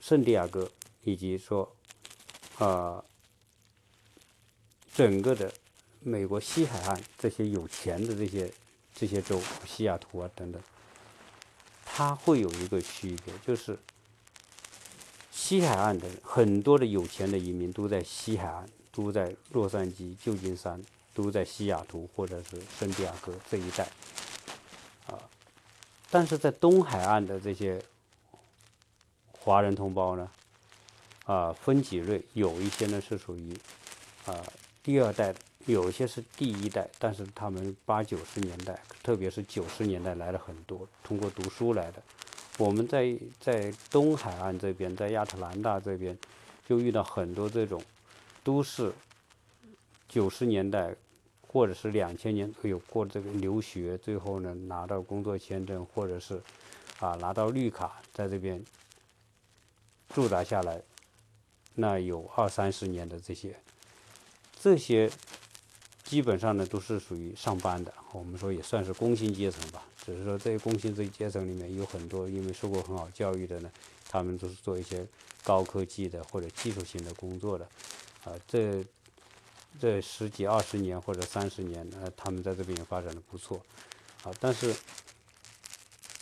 [0.00, 0.70] 圣地亚哥，
[1.04, 1.74] 以及说，
[2.58, 3.04] 呃，
[4.94, 5.52] 整个的
[6.00, 8.52] 美国西海岸这些有钱的这些
[8.94, 10.62] 这些州，西雅图啊等等，
[11.84, 13.78] 它会有一个区别，就是。
[15.30, 20.82] 西海岸的很多的有钱的移民都在西海岸，都在洛杉矶、旧金山
[21.14, 23.88] 都在西雅图或者是圣地亚哥这一带，
[26.10, 27.80] 但是在东海岸的这些
[29.32, 30.30] 华人同胞呢，
[31.26, 33.54] 啊，分几类，有一些呢是属于
[34.24, 34.42] 啊
[34.82, 35.34] 第二代，
[35.66, 42.02] 有一些是第一代，但是他们八九十年代，特别是九十年代来了很多，通过读书来的。
[42.56, 46.16] 我们在在东海岸这边，在亚特兰大这边，
[46.66, 47.82] 就遇到很多这种
[48.42, 48.92] 都是
[50.08, 50.94] 九十年代。
[51.50, 56.38] 或者是两千年有过这个留学，最后呢拿到工作签证，或者是
[57.00, 58.62] 啊拿到绿卡，在这边
[60.10, 60.80] 驻扎下来，
[61.74, 63.56] 那有二三十年的这些，
[64.60, 65.10] 这些
[66.04, 69.82] 基本上呢都是属于上班的，我们说也算是工薪阶层吧。
[70.04, 73.72] 只是说这些工薪这阶层里面有很多因为受过很好教育的呢，
[74.10, 75.06] 他们都是做一些
[75.42, 77.64] 高科技的或者技术型的工作的，
[78.24, 78.84] 啊这。
[79.80, 83.60] 这十几二十年或者三十年，呃，他们在这边也发展的不错，
[84.24, 84.74] 啊，但是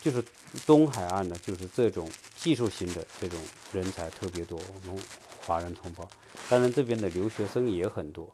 [0.01, 0.23] 就是
[0.67, 3.41] 东海岸呢，就是这种技术型的这种
[3.73, 5.03] 人才特别多，我们
[5.41, 6.07] 华人同胞，
[6.51, 8.31] 当然这边的留学生也很多，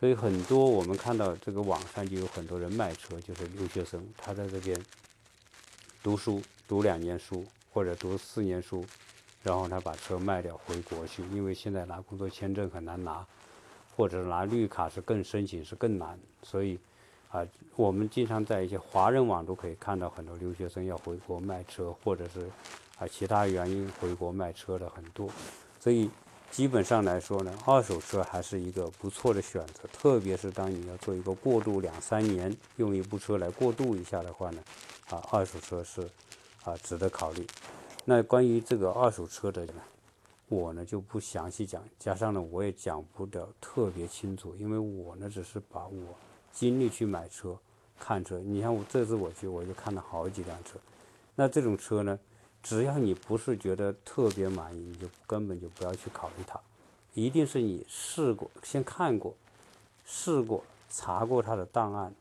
[0.00, 4.80] 所以很多我们看到这个网上就有很多人卖车，就是留学生，他在这边
[6.02, 8.84] 读书读两年书或者读四年书，
[9.42, 13.26] 然后他把车卖掉回国去，因为现在拿工作签证很难拿。
[13.96, 16.78] 或者拿绿卡是更申请是更难，所以
[17.30, 22.48] 啊，我们经常在一些华人网都可以看到很多留学生要回国卖车，或者是
[22.98, 25.28] 啊其他原因回国卖车的很多，
[25.78, 26.10] 所以
[26.50, 34.62] 基本上来说呢，二手车还是一个不错的选择，特别是当你要做一个过渡两三年，用一部车来过渡一下的话呢，
[35.10, 36.02] 啊，二手车是
[36.64, 37.46] 啊值得考虑。
[38.04, 39.74] 那关于这个二手车的呢？
[40.54, 46.14] 我呢就不详细讲，加上呢我也讲不了特别清楚，因为我呢只是把我
[46.52, 47.58] 经历去买车、
[47.98, 48.38] 看车。
[48.38, 50.78] 你像我这次我去，我就看了好几辆车。
[51.34, 52.18] 那这种车呢，
[52.62, 56.60] 只要你不是觉得特别满意，你就根本就不要去考虑它。
[57.12, 59.34] 一定是你试过、先看过、
[60.04, 62.14] 试过、查过它的档案。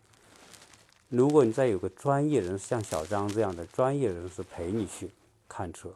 [1.10, 5.12] 如果你再有个专业人士，像小张这样的专业人士陪你去
[5.48, 5.94] 看车。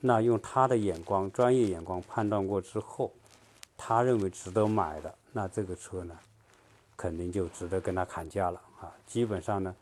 [0.00, 3.12] 那用他的眼光、专业眼光判断过之后，
[3.76, 6.16] 他认为值得买的，那这个车呢，
[6.96, 8.92] 肯定就值得跟他砍价了啊。
[9.06, 9.74] 基本上呢，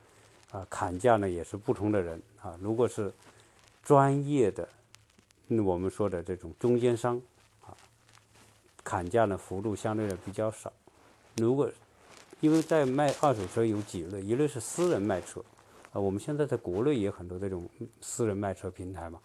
[0.53, 2.57] 啊，砍价呢也是不同的人啊。
[2.61, 3.13] 如果是
[3.83, 4.69] 专业的，
[5.49, 7.21] 我们说的这种中间商
[7.63, 7.77] 啊，
[8.83, 10.73] 砍价呢幅度相对的比较少。
[11.37, 11.71] 如果
[12.41, 15.45] 因为在卖二手车有几类，一类是私人卖车
[15.93, 17.69] 啊，我们现在在国内也很多这种
[18.01, 19.21] 私人卖车平台嘛。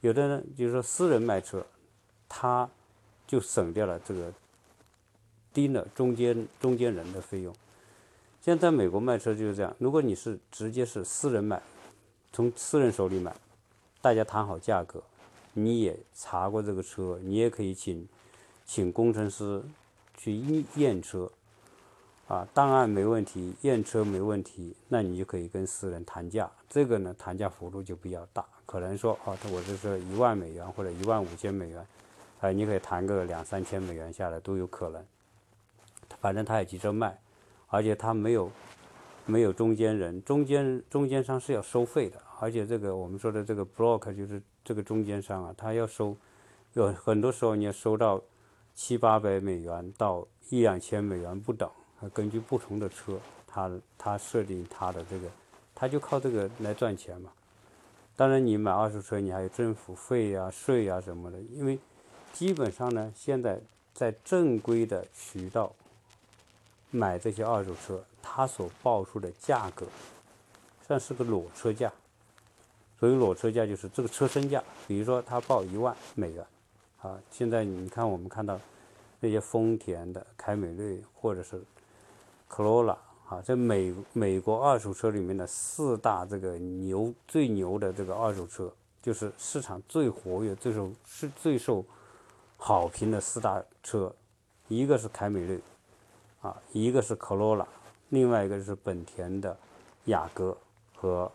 [0.00, 1.64] 有的人就是说私人卖车，
[2.28, 2.68] 他
[3.26, 4.32] 就省掉了这个
[5.52, 7.54] 低了中间中间人的费用。
[8.40, 11.62] 现在美国卖车就是这样，如果你是直接是私人买，
[12.32, 13.34] 从私人手里买，
[14.00, 15.02] 大家谈好价格，
[15.52, 18.08] 你也查过这个车，你也可以请
[18.64, 19.62] 请工程师
[20.16, 21.30] 去验验车，
[22.30, 28.46] 啊，档案没问题，验车没问题，那你就可以跟私人谈价，这个呢谈价幅度就比较大。
[28.64, 31.84] 可能说啊，我这是一万美元或者一万五千美元，
[32.40, 35.04] 啊，你可以谈个两三千美元下来都有可能。
[36.20, 37.18] 反正他也急着卖，
[37.66, 38.48] 而且他没有
[39.26, 46.16] 没有中间人，中间中间商是要收费的，而且这个我们说的这个 broker 就是这个中间商啊，他要收，
[46.74, 48.22] 有很多时候你要收到
[48.76, 51.68] 七八百美元到一两千美元不等，
[52.08, 55.28] 根据不同的车，他他设定他的这个，
[55.74, 57.30] 他就靠这个来赚钱嘛。
[58.16, 61.38] 当然，你买二手车，你还有政府费呀、税呀什么的。
[61.40, 61.78] 因为
[62.32, 63.60] 基本上呢，现在
[63.94, 65.72] 在正规的渠道
[66.90, 69.86] 买这些二手车，它所报出的价格
[70.86, 71.90] 算是个裸车价。
[72.98, 74.62] 所以裸车价就是这个车身价。
[74.86, 76.44] 比如说，他报一万美元，
[77.00, 78.60] 啊，现在你看我们看到
[79.20, 81.62] 那些丰田的凯美瑞或者是
[82.50, 82.98] c o r o l a。
[83.30, 88.68] 啊，在美美国二手车里面的四大这个牛最牛的这个二手车，
[89.00, 91.84] 就是市场最活跃、最受是最受
[92.56, 94.12] 好评的四大车，
[94.66, 95.60] 一个是凯美瑞，
[96.40, 97.64] 啊，一个是科罗拉，
[98.08, 99.56] 另外一个是本田的
[100.06, 100.56] 雅阁
[100.96, 101.30] 和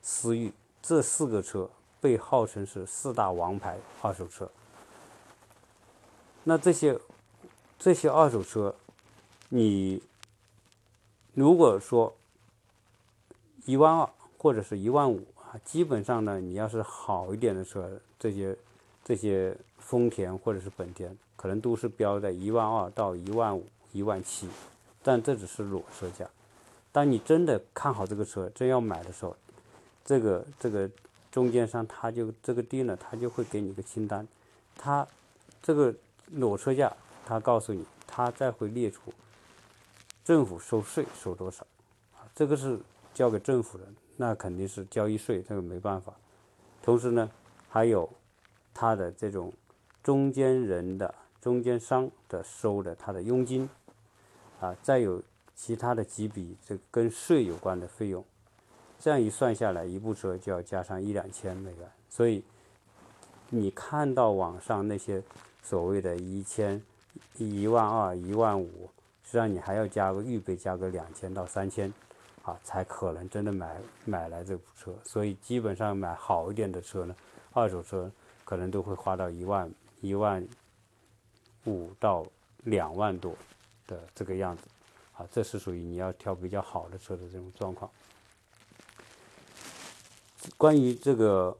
[0.00, 1.68] 思域，这四个车
[2.00, 4.48] 被号称是四大王牌二手车。
[6.44, 6.96] 那这些
[7.76, 8.72] 这些二手车，
[9.48, 10.00] 你。
[11.40, 12.14] 如果说
[13.64, 18.54] 一万二或者是一万五啊，基本上呢，你要是好一点的车，这些
[19.02, 24.50] 这些丰田或者是本田，可能都是标在一万二到一万五、一万七，
[25.02, 26.28] 但这只是裸车价。
[26.92, 29.34] 当你真的看好这个车，真要买的时候，
[30.04, 30.90] 这个这个
[31.32, 34.28] 中间商他就这个店呢，他就会给你一个清单，
[34.76, 35.08] 他
[35.62, 35.94] 这个
[36.32, 39.10] 裸车价，他告诉你，他再会列出
[40.30, 41.66] 政府收税收多少，
[42.14, 42.78] 啊，这个是
[43.12, 43.84] 交给政府的，
[44.16, 46.14] 那肯定是交易税，这个没办法。
[46.80, 47.28] 同时呢，
[47.68, 48.08] 还有
[48.72, 49.52] 他的这种
[50.04, 53.68] 中间人的中间商的收的他的佣金，
[54.60, 55.20] 啊，再有
[55.56, 58.24] 其他的几笔这跟税有关的费用，
[59.00, 61.90] 这样一算下来，一部车就要加上一两千美元。
[62.08, 62.44] 所以
[63.48, 65.20] 你看到网上那些
[65.60, 66.80] 所谓的一千、
[67.36, 68.88] 一万二、一万五，
[69.30, 71.92] 实际上你还要加个预备，加个两千到三千。
[72.42, 77.14] 啊，才可能真的买买来这部车，所以基本上买好一点的车呢，
[77.52, 78.10] 二手车
[78.46, 79.70] 可能都会花到一万
[80.00, 80.48] 一万
[81.66, 82.24] 五到
[82.64, 83.36] 两万多
[83.86, 84.62] 的这个样子，
[85.12, 87.90] 啊，这是属于你要挑比较好的车的这种状况。
[90.56, 91.54] 关于这个，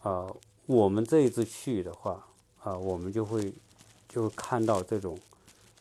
[0.00, 2.26] 呃，我们这一次去的话，
[2.62, 3.52] 啊，我们就会
[4.08, 5.18] 就看到这种，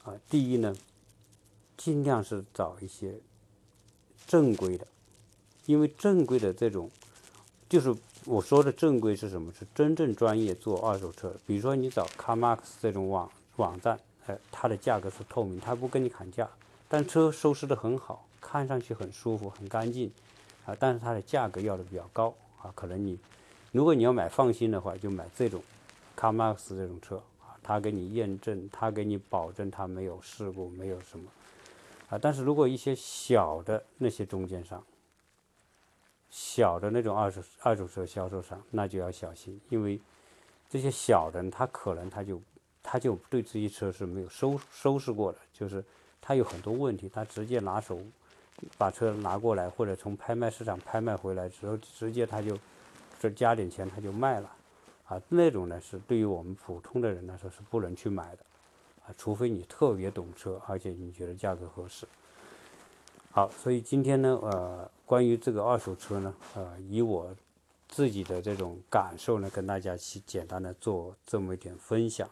[0.03, 0.75] 啊，第一呢，
[1.77, 3.15] 尽量是找一些。
[4.25, 4.87] 正规的，
[5.65, 6.89] 因为正规的这种，
[7.67, 7.93] 就是
[8.23, 9.51] 我说的正规是什么？
[9.51, 11.35] 是真正专业做二手车。
[11.45, 16.49] 比如说你找 CarMax 这种网网站，哎，它的价格是透明，它不跟你砍价，
[16.87, 20.09] 但车收拾的很好，看上去很舒服、很干净，
[20.65, 22.71] 啊，但是它的价格要的比较高啊。
[22.73, 23.19] 可能你
[23.73, 25.61] 如果你要买放心的话，就买这种
[26.17, 31.29] CarMax 这种车啊，它给你验证，它给你保证它没有事故，没有什么。
[32.09, 34.83] 啊，但是如果一些小的那些中间商，
[36.29, 39.99] 小的那种二手二手车销售商，那就要小心，因为
[40.69, 42.41] 这些小的他可能他就
[42.81, 45.83] 他就对这些车是没有收收拾过的，就是
[46.21, 47.99] 他有很多问题，他直接拿手
[48.77, 52.57] 把车拿过来，或者从拍卖市场拍卖回来之后，直接他就
[53.19, 54.51] 这加点钱他就卖了，
[55.05, 58.45] 啊，那种呢是对于我们普通的人来说是不能去买的。
[59.05, 62.07] 啊，除非你特别懂车，而且你觉得价格合适。
[63.31, 67.35] 好，所以今天呢，呃，关于这个二手车呢，呃，以我
[67.89, 72.29] 自己的这种感受呢，跟大家去简单的做这么一点分享。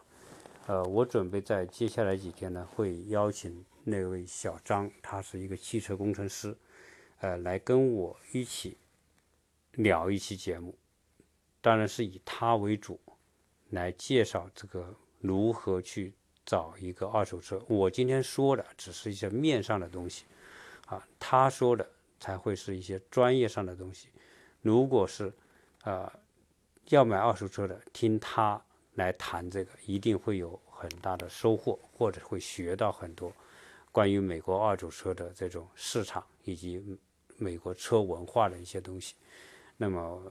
[0.66, 6.56] 呃，我准备在接下来几天呢，会邀请那位小张，他是一个汽车工程师，
[7.18, 8.78] 呃，来跟我一起
[9.72, 10.74] 聊一期节目，
[11.60, 12.98] 当然是以他为主，
[13.70, 16.14] 来介绍这个如何去。
[16.52, 20.26] 找一个二手车，我今天说的只是一些面上的东西，
[20.84, 21.88] 啊，他说的
[22.20, 24.08] 才会是一些专业上的东西。
[24.60, 25.32] 如果是，
[25.84, 26.12] 呃，
[26.90, 28.62] 要买二手车的，听他
[28.96, 33.32] 来谈这个，一定会有很大的收获，或者会学到很多
[33.90, 36.84] 关于美国二手车的这种市场以及
[37.38, 39.14] 美国车文化的一些东西。
[39.78, 40.30] 那么，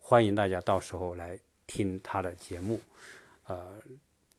[0.00, 1.38] 欢迎大家到时候来
[1.68, 2.80] 听他的节目，
[3.46, 3.80] 呃。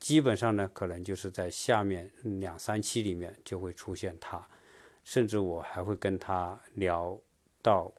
[0.04, 4.45] 基本上呢，可能就是在下面两三期里面就会出现他，
[5.06, 7.18] 甚至我还会跟他聊
[7.62, 7.89] 到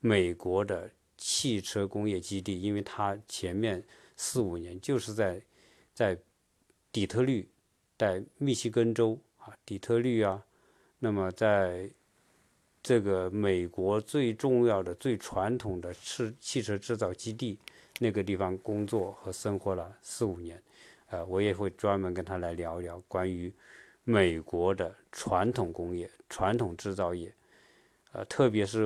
[0.00, 3.80] 美国的汽车工业基地，因为他前面
[4.16, 5.40] 四五年就是在
[5.94, 6.18] 在
[6.90, 7.48] 底特律，
[7.96, 10.44] 在密西根州啊，底特律啊，
[10.98, 11.88] 那么在
[12.82, 17.56] 这个美国最重要的、最传统的汽汽车制造基地
[18.00, 20.60] 那个地方工作和生活了四五年。
[21.08, 23.52] 呃，我也会专门跟他来聊一聊关于
[24.02, 27.32] 美国的传统工业、传统制造业，
[28.12, 28.84] 呃，特别是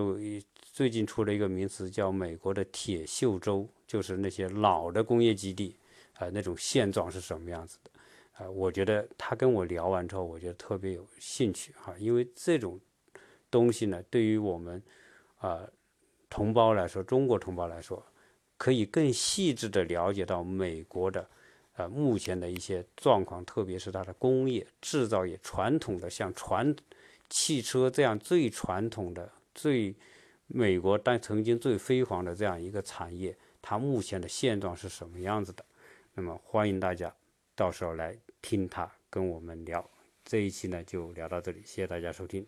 [0.62, 5.76] 最近出了一个名词叫“美国的铁锈州”，就是那些老的工业基地，
[6.18, 7.90] 呃，那种现状是什么样子的？
[8.38, 12.78] 呃，我觉得他跟我聊完之后，我觉得特别有兴趣哈，因为这种
[13.50, 14.82] 东西呢，对于我们
[15.38, 15.66] 啊
[16.28, 18.04] 同胞来说，中国同胞来说，
[18.56, 21.28] 可以更细致的了解到美国的。
[21.80, 26.76] 呃，目前的一些状况，特别是它的工业制造业，传统的像传
[27.30, 29.94] 汽车这样最传统的、最
[30.46, 35.64] 美国但曾经最辉煌的这样一个产业，它目前的现状是什么样子的？
[36.12, 37.14] 那么欢迎大家
[37.54, 39.88] 到时候来听他跟我们聊。
[40.22, 42.46] 这一期呢就聊到这里，谢谢大家收听。